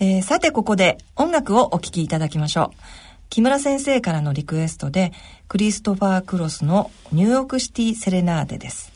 [0.00, 2.76] えー、さてここで音楽をお聴きいただきましょう。
[3.28, 5.12] 木村先生からのリクエストで、
[5.46, 8.92] クリストファー・クロスのニューヨークシティ・セレナーデです。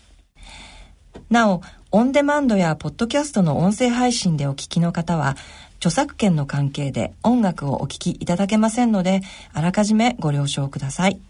[1.28, 1.60] なお、
[1.92, 5.36] オンデマンドやポッドキャストの音声配信でお聴きの方は、
[5.76, 9.20] 著作権の関係で音楽をお聴きいただけませんので、
[9.52, 11.20] あらかじめご了承ください。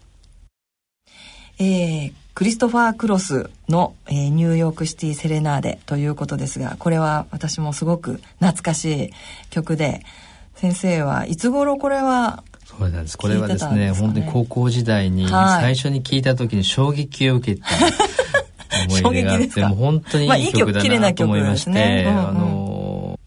[1.59, 9.09] えー、クリストファー・クロスの、えー、ニューヨークシティ・セレナーデということですが、これは私もすごく懐かしい
[9.49, 10.01] 曲で、
[10.55, 13.17] 先生はいつ頃これはそうなんです。
[13.17, 17.67] これはですね、本当に高校時代に最初に聞いた時に衝撃を受けた
[19.01, 22.05] 思い出があって、もう本当にいい曲だなと思いまして、ね。
[22.07, 23.19] うんうん、あの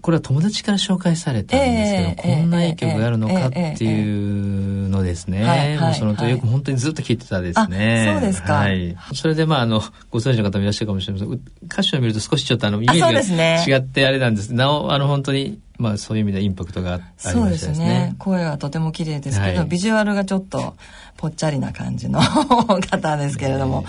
[0.00, 5.78] これは友達から紹介されたんですけど、えー、こんないい曲があるのかっていうのですね。
[5.80, 8.12] もうそのとよく本当にずっと聴いてたですね。
[8.14, 8.54] そうですか。
[8.54, 8.96] はい。
[9.14, 13.22] それでまああの、ご存知の方もいらっしゃるかもしれません歌詞を見ると少しちょっとあの、イメー
[13.62, 14.52] ジが違ってあれなんです。
[14.52, 17.42] なお、あの本当にまあそういう意味でインパクトがありましたですね。
[17.42, 18.14] そうですね。
[18.18, 20.74] 声はとても綺麗ですけど、はい、ビジュアルがちょっと
[21.16, 22.20] ぽっちゃりな感じの
[22.90, 23.84] 方ですけれども。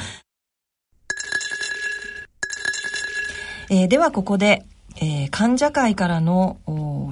[3.70, 4.64] えー、ではここで
[5.00, 6.58] えー、患者会からの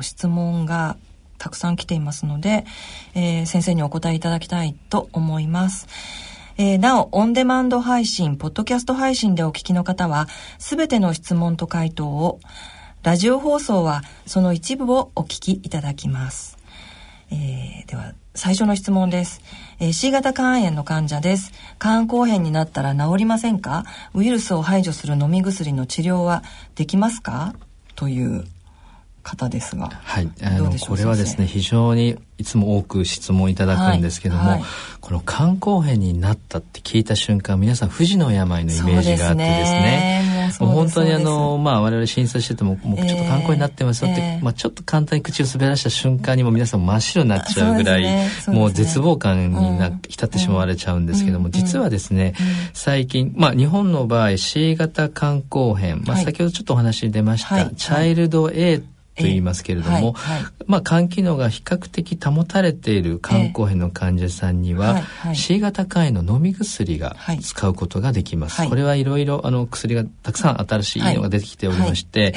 [0.02, 0.98] 質問が
[1.38, 2.66] たくさん来ていますので、
[3.14, 5.88] えー、先生にお答えいただきたいと思います。
[6.58, 10.28] えー、なお、オンデマンド配信、ポッドキャスト配信でお聞きの方は、
[10.58, 12.40] すべての質問と回答を、
[13.04, 16.58] ラジオ放送はその一部をお聞きいただきます。
[17.30, 19.42] えー、では、最初の質問です。
[19.80, 21.52] えー、C 型肝炎の患者です。
[21.80, 23.84] 肝硬変になったら治りませんか？
[24.14, 26.44] ウイルスを排除する飲み薬の治療は
[26.76, 27.54] できますか？
[27.96, 28.46] という
[29.26, 29.90] 方ですが。
[29.90, 30.30] はい。
[30.44, 34.50] あの、これはですね、非常にいつも多く質問いただくんですけども、はい。
[34.52, 34.64] はい、
[35.02, 48.30] この肝硬変になったって聞いた瞬間、皆さん不治の病のイメージがあってですね、もう本当にあの、まあ我々診察してても、もうちょっと肝硬変になってますよって、えー、まあちょっと簡単に口を滑らした瞬間にも皆さん真っ白になっちゃうぐらい、ね。
[48.48, 65.04] ね、もう絶望感にな、うん、浸ってしまわれちゃうんですけども、うん、実はですね、うん、最近、まあ日本の場合 C 型肝硬変、まあ先ほどちょっとお話に出ました、はい、チャイルド A と言いますけれども、はいはい、まあ肝機能が比較的保たれている肝硬変の患者さんには、
[65.34, 68.60] C 型肝炎の飲み薬が使うことができます。
[68.62, 72.34] はい、これはいろいろあの薬がたくさん新しいのが出てきておりまして、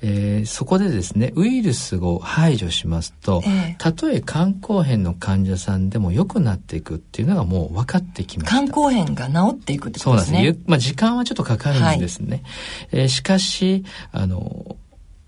[0.00, 3.42] えー、そこでですねウイルスを排除しますと、
[3.78, 8.56] たとえ肝硬変の患者さんでも良くなっていくっていうのがもう分かってきました。
[8.56, 10.38] 肝硬変が治っていくってことですね。
[10.38, 10.64] そうなんです。
[10.66, 12.42] まあ時間はちょっとかかるんですね。
[12.90, 14.76] えー、しかしあの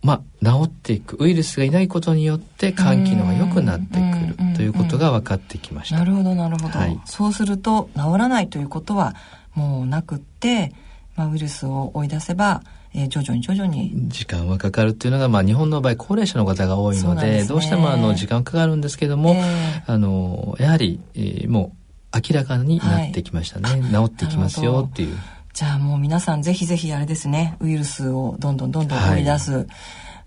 [0.04, 3.98] まあ、治っていくウイルスがいないことによって肝機能が良くなって
[4.36, 5.98] くるということが分かってきました。
[5.98, 9.16] なるほどなるほど、はい、そうすると治らないということは
[9.54, 10.74] もうなくって、
[11.16, 12.62] まあ、ウイルスを追い出せば
[12.96, 13.92] えー、徐々に徐々に。
[14.08, 21.74] 時間はかかるっていうのが、まあ、日本の場合高齢者の方が多いので、ね、どうしてもあの時間かかるんですけども、えー、あのやはり、えー、も
[22.12, 25.16] う明らかになってきましたね、はい、治ってきますよっていう。
[25.54, 29.66] じゃあもう皆さんぜひぜひあれですねウイルスをどんどんどんどん追い出す、はい、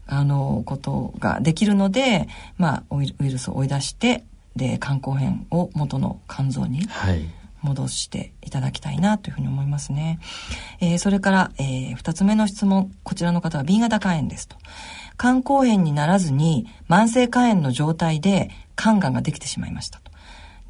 [0.07, 4.23] あのことができるので、まあ、ウイルスを追い出して
[4.55, 6.87] で肝硬変を元の肝臓に
[7.61, 10.19] 戻していただきたいなというふうに思いますね。
[10.79, 14.55] えー、それから、えー、2つ目の質問こちらの方は B 型肝炎ですと。
[15.19, 20.06] 肝硬変にならずに慢性肝炎の状態で肝がんができてしまいましたと。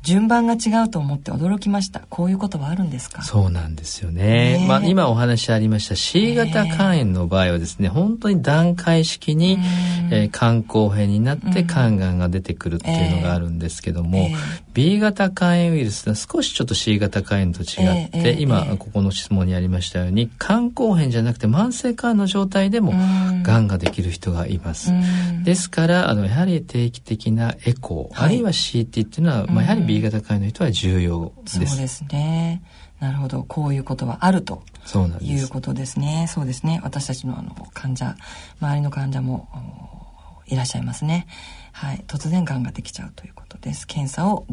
[0.03, 2.01] 順番が違うと思って驚きました。
[2.09, 3.23] こういうことはあるんですか？
[3.23, 5.95] そうなんですよね、まあ、今お話ありました。
[5.95, 9.57] C 型肝炎の場合はですね本当に段階式に、
[10.11, 14.37] えー、肝硬変になって肝がんが出てくるっていうのがあるんですけども、えー、
[14.73, 22.93] B 型肝炎ウイルスは少しちょっと C 型肝炎と違って、今ここの質問にありましたように肝硬変じゃなくて慢性肝の状態でも
[23.43, 24.91] がんができる人がいます。
[25.43, 31.65] ですからあのやはり定期的なエコー、はい、あるいは CT っていうのは、まあ、やはり B 型肝炎の人は重要です。
[31.65, 32.61] そうですね。
[32.99, 33.43] なるほど。
[33.43, 34.63] こういうことはあると
[35.21, 36.27] いうことですね。
[36.29, 36.81] そうですね。
[36.83, 38.15] 私たちのあの患者、
[38.59, 39.47] 周りの患者も
[40.47, 41.27] いらっしゃいますね。
[41.71, 42.03] はい。
[42.07, 43.85] 突然癌ができちゃうということです。
[43.85, 44.45] 検査を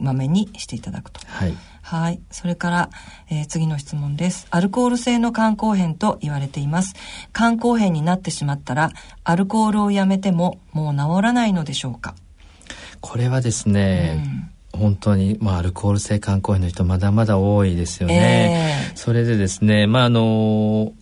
[0.00, 1.20] まめにしていただくと。
[1.26, 1.54] はい。
[1.82, 2.20] はい。
[2.30, 2.90] それから、
[3.30, 4.48] えー、次の質問です。
[4.50, 6.94] アルコール性の肝硬変と言われています。
[7.32, 8.90] 肝硬変になってしまったら、
[9.22, 12.16] アルコールをやめてももう治らないのでしょうか？
[13.00, 14.50] これはですね、うん、
[14.80, 18.88] 本当に、まあ、アルコール性肝硬変の人まだまだ多いですよね。
[18.90, 20.92] えー、それでですね、まあ、あの、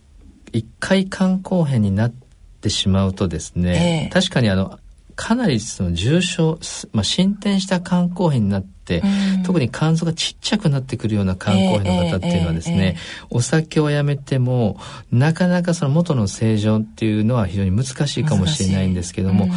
[0.51, 2.13] 一回肝硬変になっ
[2.61, 4.79] てしまうとですね、えー、確かにあの、
[5.15, 6.59] かなりその重症、
[6.93, 9.01] まあ、進展した肝硬変になって、
[9.35, 12.97] うん、特に肝臓がちっちゃくなってくるような肝硬変の方っていうのはですね、えーえー、
[13.31, 14.77] お酒をやめても
[15.11, 19.49] なかなかその元の正常っていうのは非常に難しいかもしれないんですけども、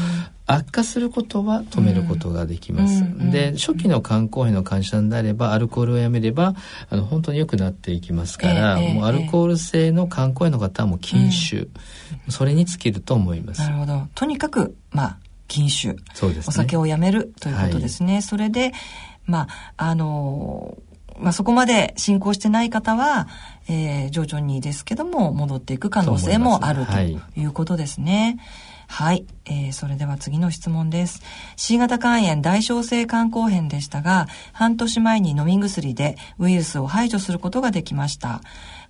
[0.54, 3.02] 悪化することは止めることができます。
[3.02, 6.54] うん、で、初期の肝硬変の患者さんであれば、アルコールをやめれば、
[6.90, 11.70] あの、本当に良くなっていきますから、えー、もうアルコール性の肝硬変の方はもう禁酒、うん、
[12.28, 13.60] それに尽きると思います。
[13.60, 14.08] なるほど。
[14.14, 15.18] とにかく、まあ、
[15.48, 15.96] 禁酒。
[16.14, 18.14] そうです、ね、お酒をやめるということですね。
[18.14, 18.72] はい、それで、
[19.26, 20.76] まあ、あの
[21.18, 23.28] まあ、そこまで進行してない方は、
[23.68, 26.98] えー、徐々にですけども戻っていく可能性もあると
[27.38, 28.38] いうことですね。
[28.38, 31.22] はいはい、えー、それでは次の質問です。
[31.56, 38.42] C 型肝炎大小性肝硬変でしたが、半年前に飲み薬でウイルスを排除することができました。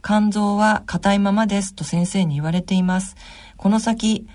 [0.02, 3.14] 肝臓は硬いままですと先生に言われています。
[3.56, 4.26] この先、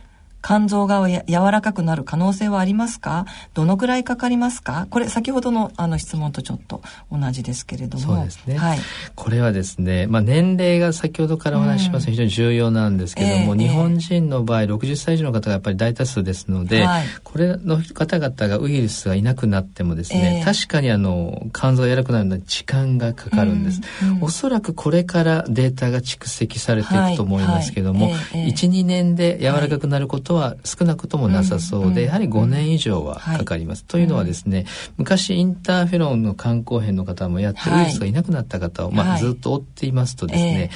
[0.47, 3.25] 肝臓が柔らかくなる可能性はありますか？
[3.53, 4.87] どのくらいかかりますか？
[4.89, 8.15] これ先ほどのあの質問とちょっと同じですけれども。
[8.15, 8.57] そうですね。
[8.57, 8.79] はい。
[9.13, 28.13] これはですね、まあ年齢が先ほどからお話しします、うん、非常に重要なんですけども、えー、日本人の場合60歳以上の方がやっぱり大多数ですので、はい、これの方々がウイルスがいなくなってもですね、えー、確かにあの肝臓が柔らかくなるのに時間がかかるんです、うんうん、おそらくこれからデータが蓄積されていくと思いますけども、はい。
[28.13, 28.41] はい。
[28.45, 33.85] えー、12年で柔らかくなることは少なくともなさそうで、やはり5年以上はかかります。
[33.85, 34.65] というのはですね、
[34.97, 40.69] 昔インターフェロンの肝硬変の方もやってウイルスがいなくなった方を、まあ、ずっと追っていますとですね、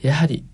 [0.00, 0.44] やはり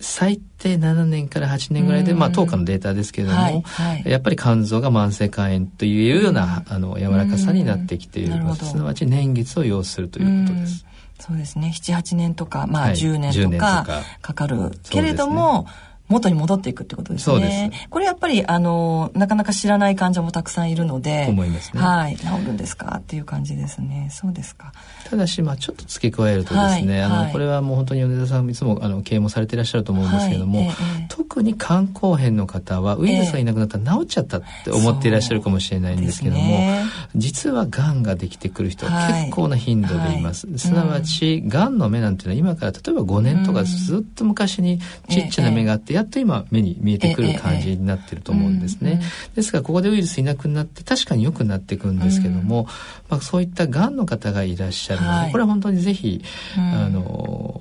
[0.00, 3.62] 最低7年から8年ぐらいで、まあ、当下のデータですけれども、はい。
[3.62, 8.34] はい、やっぱり肝臓が慢性肝炎というような、あの柔らかさになってきている。
[8.54, 10.86] すなわち年月を要するということです。
[11.18, 11.72] そうですね。
[11.74, 14.34] 78年とか、まあ、10年とかか。
[14.34, 15.66] かる、けれども、
[16.08, 17.34] 元に戻っていくってことですね。
[17.34, 17.88] そうです。
[17.90, 21.82] これやっぱり、あの、なかなか知らない患者もたくさんいるので、思いますね。
[21.82, 22.16] はい。
[22.16, 22.96] 治るんですか？
[22.98, 24.08] っていう感じですね。
[24.10, 24.72] そうですか。
[25.08, 30.72] ただし、まあちょっと付け加えるとですね、はい、あの、はい、これはもう本当に米田さんいつも、あの、経営もされていらっしゃると思うんですけども、はいえ
[31.04, 36.84] え、特に肝硬変の方は、ウイルスがいなくなったら治っちゃったって思っていらっしゃるかもしれないんですけども、ね、
[37.16, 40.46] 実は癌ができてくる人は結構な頻度でいます。
[40.56, 49.02] すなわち、癌の目なんていうのは今から例えば5年とかずっと昔にちっちゃな目があって、やっと今目に見えてくる感じになってると思うんですね。
[49.34, 52.68] ですからここでウイルスいなくなって確かに良くなっていくんですけども、
[53.08, 56.22] まあ、そういったがんの方がいらっしゃるので、はい、これは本当にぜひ、
[56.56, 57.57] あの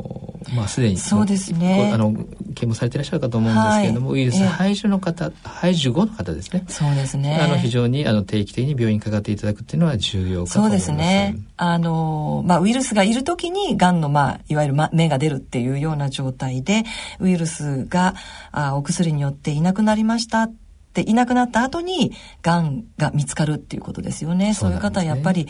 [0.57, 1.92] まあ、すでにそうですね。
[1.94, 2.13] あの
[2.56, 6.65] 啓蒙されていらっしゃるかと思うんですけれども、はい、ウイルス排除の方、排除後の方ですね。
[6.68, 7.39] そうですね。
[7.39, 10.86] あの非常にあの定期的に病院にかかっていただくっていうのは重要かと思います。
[10.88, 11.38] そうですね。
[11.57, 16.83] あの、まあ、ウイルスがいる時にがんの、まあ、いわゆる、ま、芽が出るっていうような状態で
[17.19, 18.15] ウイルスが
[18.51, 20.54] あお薬によっていなくなりましたっ
[20.94, 24.54] ていなくなった後にがんが見つかるっていうことですよね。
[24.54, 25.48] そう、ね,、いう方はやっぱり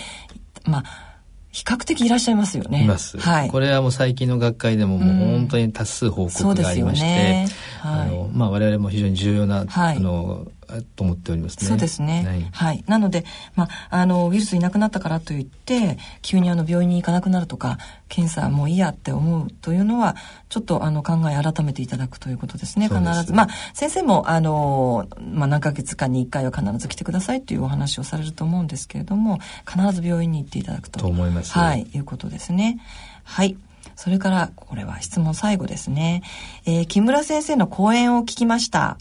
[0.66, 1.07] まあ
[1.52, 2.84] 比較的いらっしゃいますよね。
[2.84, 3.18] います。
[3.18, 3.50] はい。
[3.50, 10.48] これはもう最近の学会でももう本当に多数報告がありまして、ねはい、あのまあ我々も非常に重要な、はい、あの
[10.96, 11.68] と思っておりますね。
[11.68, 12.26] そうですね。
[12.26, 12.42] はい。
[12.52, 13.24] はい、なので、
[13.56, 17.78] まあ、あの、ウイルスいなくなったからといって、急にあの、病院に行かなくなるとか、
[18.10, 20.16] 検査もういいやって思うというのは、
[20.50, 22.90] ちょっとあの、考え改めていただくということですね。
[22.90, 23.34] 必ず。
[23.34, 31.00] まあ、先生も、あの、まあ、何ヶ月かに1回は必ず来てくださいというお話をされると思うんですけれども、必ず病院に行っていただくと。
[31.00, 31.54] と思います。
[31.54, 32.80] はい、いうことですね。
[33.24, 33.58] はい。
[33.98, 36.22] それから、これは質問最後ですね。
[36.66, 38.98] えー、木村先生の講演を聞きました。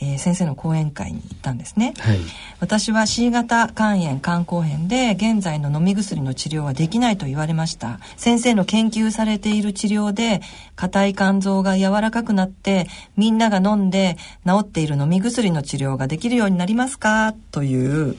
[0.00, 2.20] えー、先生の講演会に行ったんですね、はい、
[2.60, 10.40] 私は C 型肝炎肝硬変で現在の飲み薬の治療はできないと言われました先生の研究されている治療で
[10.76, 14.16] 硬い肝臓が柔らかくなってみんなが飲んで
[14.46, 17.34] 治っている飲み薬の治療ができるようになりますか？
[17.50, 18.14] という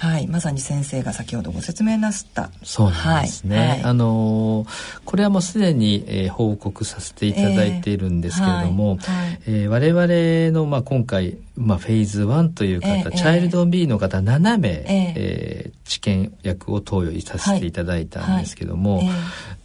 [0.00, 2.50] はい、まさに先生が先ほどご説明なすった。
[2.62, 3.58] そうなんですね。
[3.58, 4.66] はいはい、あの
[5.04, 9.40] これはもうすでに、えー、報告させていただいているんですけれども、えーはい。
[9.46, 14.84] えー、我々のまあ今回まあフェーズ1という方、えー、チャイルド B の方7名、えー、
[15.16, 19.02] えー、治験薬を投与させていただいたんですけども、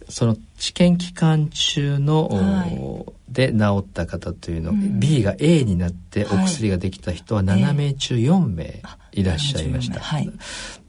[0.08, 8.82] その治験期間中の、はい、で治った方というの、うん、B が A になってお薬ができた人は7名中4名
[9.12, 10.00] いらっしゃいました。
[10.00, 10.32] はい、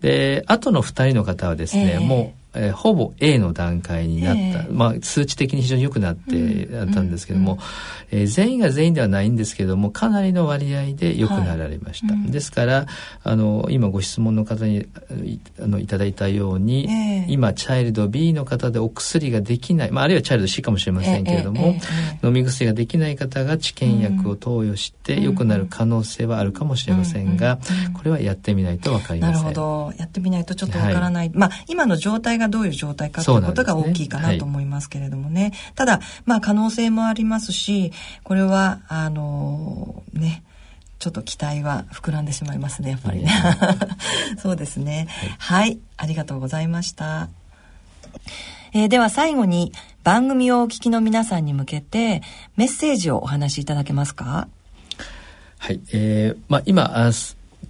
[0.01, 7.63] で後の2人の方はですね、えー、もうえー、ほぼ A の段階になった、えー、まあ、数値的に非常に良くなってあったんですけども、うんうん
[8.11, 12.85] えー、全員が全員ではないんですけどもかなりの割合で良くなられました、はい、ですから
[13.23, 14.87] あの今ご質問の方に
[15.59, 21.75] あのいただいたように、えー、今チャイルド B の方でお薬ができない、まあ、あるいはチャイルド C かもしれませんけれども、
[22.23, 27.59] 飲み薬ができない方が治験薬を投与して良くなる可能性はあるかもしれませんが、
[27.93, 29.43] これはやってみないと分かりません。
[29.43, 29.93] なるほど。
[29.97, 37.91] やってみないとちょっとわからない、はい、まあ今の状態がどういう状態かということが大きいかなと思いますけれどもね、ねはい、ただまあ可能性もありますし
[38.23, 40.43] これはあのー、ね
[40.99, 43.31] ちょっと期待は膨らんでしまいますねやっぱりね。
[44.41, 47.29] そうですね、はい、はい、ありがとうございました、
[48.73, 49.71] えー、では最後に
[50.03, 52.21] 番組をお聞きの皆さんに向けて
[52.55, 54.47] メッセージをお話しいただけますか？
[55.59, 57.11] はい、えー、まあ今あ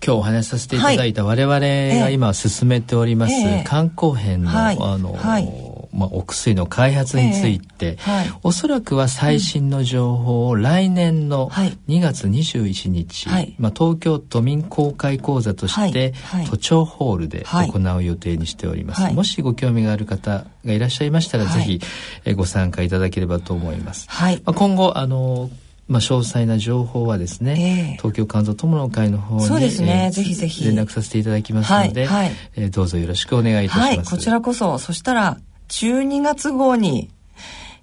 [0.06, 3.34] 今日お話しさせていただいた我々が今進めております
[3.66, 5.68] 観光編の、はい、あの、はい。
[5.98, 16.14] まあ、お薬の開発について、えーはい、おそらくは最新の情報を来年の2月21日、はい、まあ、東京都民公開講座として、
[16.50, 21.82] 都庁ホールで行う予定にしております、もしご興味がある方がいらっしゃいましたら、ぜひ、
[22.26, 25.50] えご参加いただければと思います、まあ、今後あの
[25.88, 33.88] まあ、詳細な情報はですね、えー、東京肝臓友の会の方にそうですね、えー、ぜひぜひ連絡させていただきますので、はいはい、えー、どうぞよろしくお願いいたします。
[33.88, 35.38] はい、こちらこそそしたら
[35.70, 37.10] 12月号に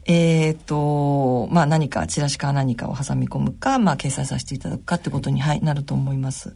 [0.06, 6.52] えっ、ー、と、まあ何かチラシか何かを挟み込むか、まあ掲載させていただくかってことに、はい、なると思います。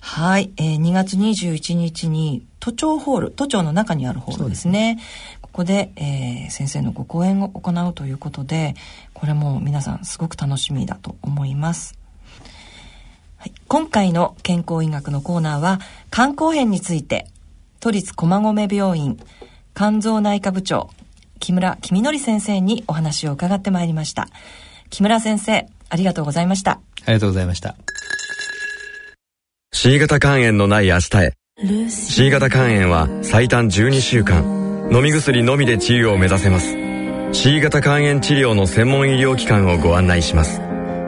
[0.00, 4.98] はい、えー、2月21日に都庁ホール、都庁の中にあるホールですね。
[5.00, 8.74] すここで、えー、先生のご講演を行うということで、
[9.12, 11.96] これも皆さんすごく楽しみだと思います。
[13.38, 15.80] はい、今回の健康医学のコーナーは、
[16.10, 17.28] 肝硬変について、
[17.78, 19.18] 都立駒込病院
[19.74, 20.90] 肝臓内科部長、
[21.38, 24.28] 木村君則先生にお話を伺ってまいりました。
[24.90, 26.72] 木村先生、ありがとうございました。
[26.72, 27.76] ありがとうございました。
[29.72, 31.32] C 型肝炎のない明日へ。
[31.90, 34.53] C 型肝炎は最短12週間、
[34.90, 36.76] 飲み薬のみで治癒を目指せます。
[37.32, 40.60] C 型肝炎治療の専門医療機関をご案内します。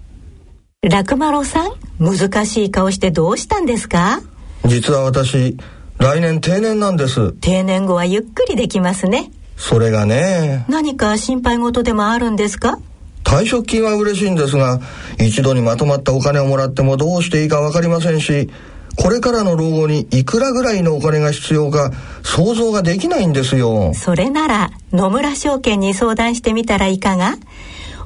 [0.82, 4.22] 楽丸さん、難しい顔してどうしたんですか？
[4.66, 5.58] 実は私、
[5.98, 7.34] 来年定年なんです。
[7.34, 9.32] 定年後はゆっくりできますね。
[9.60, 10.66] それがね。
[10.70, 12.80] 何か心配事でもあるんですか？
[13.26, 14.80] 退職金は嬉しいんですが、
[15.20, 18.50] 一度にまとまったお金をもらってもどうしていいかわかりませんし、
[18.98, 21.92] これからの老後にいくらぐらいのお金が必要か
[22.24, 23.94] 想像ができないんですよ。
[23.94, 27.36] それなら野村証券に相談してみたらいかが？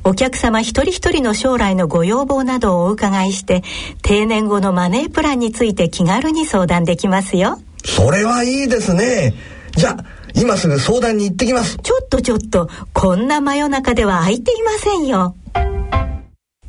[0.04, 3.64] お客様一人一人の将来のご要望などをお伺いして
[4.02, 7.62] 定年後のマネープランについて気軽に相談できますよ。
[7.86, 9.34] それはいいですね。
[9.78, 11.78] じゃあ今すぐ相談に行ってきます。
[11.78, 15.36] ちょっとちょっとこんな真夜中では空いていませんよ。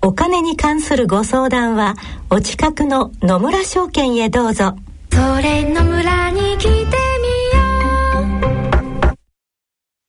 [0.07, 1.95] お金に関するご相談は
[2.29, 4.77] お近くの野村証券へどうぞ
[5.11, 6.85] それ野村に来てみよ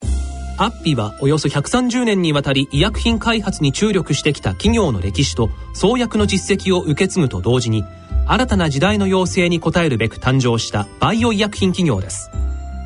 [0.02, 0.06] う
[0.58, 7.86] アッピはおよそ130年にわたり医薬品開発に注力してきた企業の歴史と創薬の実績を受け継ぐと同時に
[8.28, 12.30] 新たな時代の要請に応えるべく誕生したバイオ医薬品企業です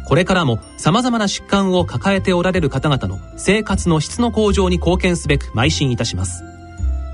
[0.10, 6.44] これからも様々な疾患を抱えておられる方々の生活の質の向上に貢献すべく邁進いたします。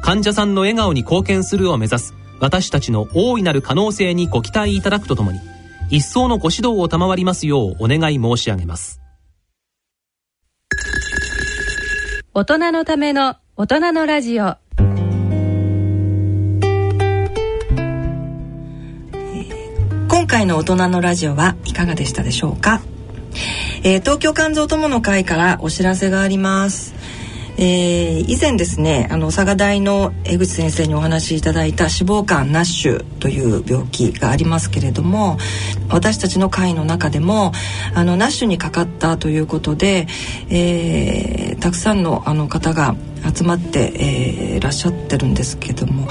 [0.02, 5.40] 患者さんの笑顔に貢献するを目指す私たちの大いなる可能性にご期待いただくとともに
[5.90, 9.02] 一層のご指導を賜りますようお願い申し上げます。
[12.34, 14.56] 大人のための大人のラジオ。
[20.26, 22.82] 今回の大人のラジオはいかがでしたでしょうか、
[23.84, 26.96] えー、東京肝臓友の会からお知らせがあります。
[27.58, 35.38] えー、以前ですねあの佐賀大の江口先生にお話しいただいた脂肪肝ナッシュという病気がありますけれども
[35.90, 37.54] 私たちの会の中でも
[37.94, 40.08] あのナッシュにかかったということで、
[40.50, 42.96] えー、たくさんのあの方が
[43.34, 46.08] 集まって、えー、いらっしゃってるんですけども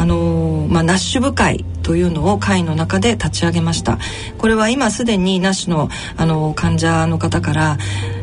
[0.00, 3.98] あのまあ、ナッシュ部会というのを会の中で立ち上げました。
[4.38, 7.76] これは今すでにナッシュのあの患者の方から、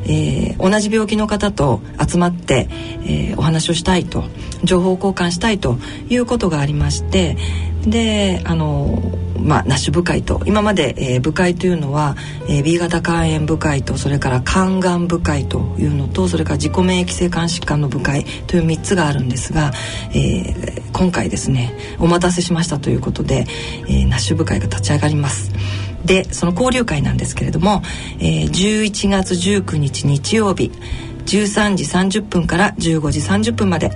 [0.06, 2.68] えー、同じ病気の方と集まって、
[3.04, 4.24] えー、お話をしたいと
[4.64, 5.78] 情報交換したいと
[6.10, 7.38] いうことがありまして
[7.86, 9.00] であの
[9.40, 12.16] まあ、ナッシュ部会と今まで、えー、部会というのは、
[12.48, 19.72] えー、B 型肝炎部会とそれから肝がん部会というのとそれから自己免疫性肝疾患の部会という3つがあるんですが、
[20.12, 23.46] えー、今回ですねお待たせしましたということで、
[23.88, 25.52] えー、ナッシュ部会が立ち上がります。
[26.06, 27.82] でその交流会なんですけれども、
[28.20, 30.72] えー、11月19日日曜日
[31.26, 33.92] 13時30分から15時30分まで、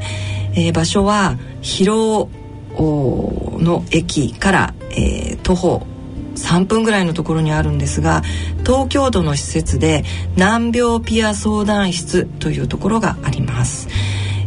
[0.53, 2.27] えー、場所は広
[2.75, 5.87] 尾の駅から、えー、徒歩
[6.35, 8.21] 3分ぐらいのところにあるんですが
[8.65, 10.03] 東京都の施設で
[10.37, 13.87] 難病ピア相談室というところがあります。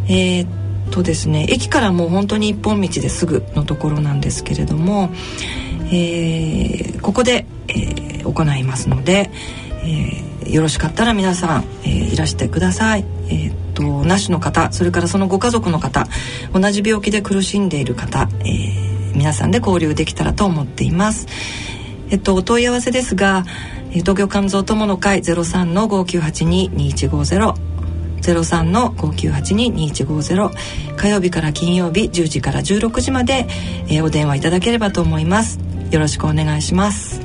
[0.07, 0.49] えー、っ
[0.91, 5.11] とですね駅からもう本当に一本道ですぐのところなんですけれども、
[5.87, 9.31] えー、ここで、えー、行いますので、
[10.47, 13.05] え、よろしかったら皆さん、え、いらしてください。
[13.29, 16.07] えー、っとなしの方それからそのご家族の方
[16.53, 21.27] 同じ病気で苦しんでいる方、えー、皆さんで交流できたらと思っています。
[22.11, 23.45] えっとお問い合わせですが
[23.91, 27.55] 東京肝臓友の会03の5982-2150
[28.21, 33.47] 03の5982-2150火曜日から金曜日10時から16時まで、
[33.89, 35.59] えー、お電話いただければと思います
[35.91, 37.21] よろしくお願いします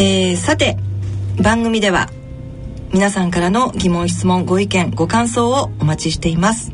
[0.00, 0.76] えー、さて
[1.42, 2.08] 番組では
[2.92, 6.72] 皆さんからの疑問質問ご意見ご感想をお待ちしています。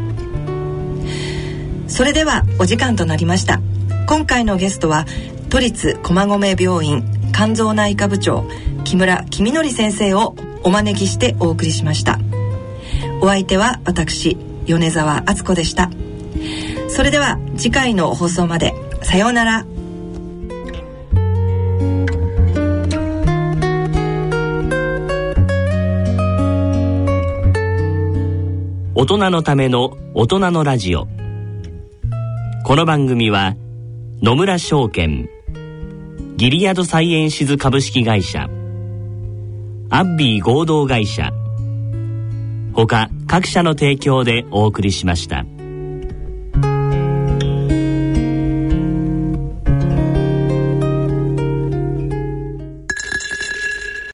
[1.89, 3.61] それではお時間となりました。
[4.13, 5.07] 今回のゲストは
[5.49, 7.03] 都立駒込病院
[7.33, 8.45] 肝臓内科部長
[8.85, 12.19] 木村公則先生をお招きしてお送りしました。
[13.23, 15.89] お相手は私米沢敦子でした。
[16.91, 19.65] それでは次回の放送までさようなら。
[28.95, 31.09] 大人のための大人のラジオ。
[32.67, 33.57] この番組は
[34.23, 35.29] 野村証券。
[36.37, 38.49] ギリアドサイエンシズ株式会社。
[39.91, 41.33] アッビー合同会社。
[42.73, 45.45] 他各社の提供でお送りしました。